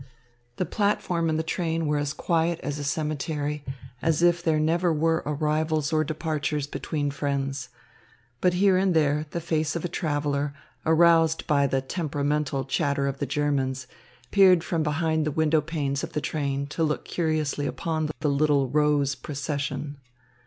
[0.55, 3.63] The platform and the train were as quiet as a cemetery,
[4.01, 7.69] as if there never were arrivals or departures between friends.
[8.39, 10.55] But here and there, the face of a traveller,
[10.87, 13.85] aroused by the "temperamental" chatter of the Germans,
[14.31, 18.69] peered from behind the window panes of the train to look curiously upon the little
[18.69, 19.97] rose procession.